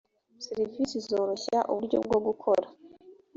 [0.45, 2.65] serivisi zoroshya uburyo bwo gukora